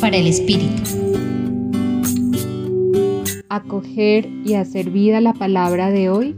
[0.00, 0.82] Para el Espíritu.
[3.48, 6.34] Acoger y hacer vida la palabra de hoy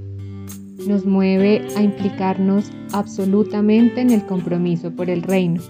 [0.86, 5.62] nos mueve a implicarnos absolutamente en el compromiso por el reino,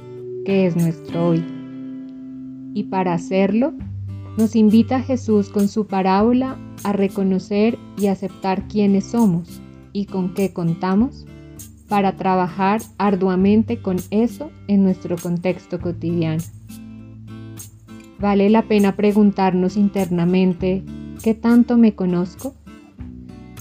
[0.45, 1.45] que es nuestro hoy.
[2.75, 3.75] Y para hacerlo,
[4.37, 10.53] nos invita Jesús con su parábola a reconocer y aceptar quiénes somos y con qué
[10.53, 11.27] contamos
[11.89, 16.43] para trabajar arduamente con eso en nuestro contexto cotidiano.
[18.19, 20.83] Vale la pena preguntarnos internamente
[21.23, 22.55] qué tanto me conozco,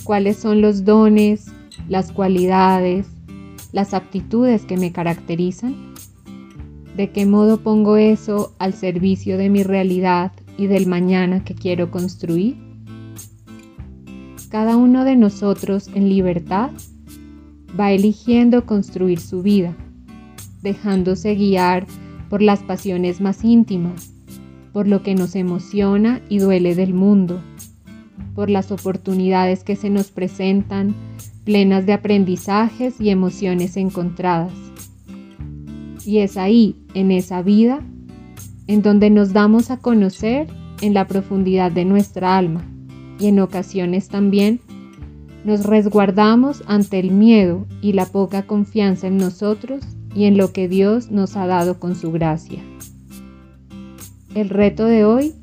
[0.04, 1.48] cuáles son los dones,
[1.90, 3.08] las cualidades,
[3.74, 5.76] las aptitudes que me caracterizan,
[6.96, 11.92] de qué modo pongo eso al servicio de mi realidad y del mañana que quiero
[11.92, 12.56] construir.
[14.50, 16.72] Cada uno de nosotros en libertad
[17.78, 19.76] va eligiendo construir su vida,
[20.62, 21.86] dejándose guiar
[22.30, 24.15] por las pasiones más íntimas,
[24.76, 27.40] por lo que nos emociona y duele del mundo,
[28.34, 30.94] por las oportunidades que se nos presentan
[31.46, 34.52] plenas de aprendizajes y emociones encontradas.
[36.06, 37.84] Y es ahí, en esa vida,
[38.68, 40.50] en donde nos damos a conocer
[40.82, 42.70] en la profundidad de nuestra alma
[43.18, 44.60] y en ocasiones también
[45.46, 50.68] nos resguardamos ante el miedo y la poca confianza en nosotros y en lo que
[50.68, 52.60] Dios nos ha dado con su gracia.
[54.36, 55.34] El reto de hoy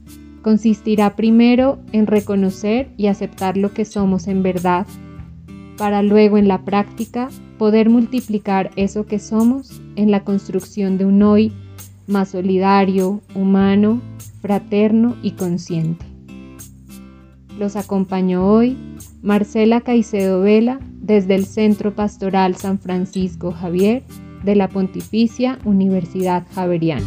[0.43, 4.87] consistirá primero en reconocer y aceptar lo que somos en verdad,
[5.79, 11.23] para luego en la práctica poder multiplicar eso que somos en la construcción de un
[11.23, 11.53] hoy
[12.07, 14.03] más solidario, humano,
[14.43, 16.05] fraterno y consciente.
[17.59, 18.77] Los acompañó hoy
[19.23, 24.03] Marcela Caicedo Vela desde el Centro Pastoral San Francisco Javier
[24.45, 27.07] de la Pontificia Universidad Javeriana.